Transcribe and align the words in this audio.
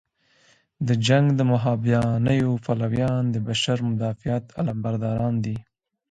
د 0.87 0.89
جنګ 1.07 1.25
د 1.35 1.41
مهابیانیو 1.51 2.51
پلویان 2.65 3.23
د 3.31 3.35
بشر 3.47 3.77
مدافعت 3.89 4.45
علمبرداران 4.59 5.33
دي. 5.45 5.57